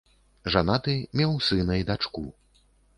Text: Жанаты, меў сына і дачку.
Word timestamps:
Жанаты, 0.55 0.95
меў 1.23 1.37
сына 1.51 1.73
і 1.85 1.89
дачку. 1.95 2.29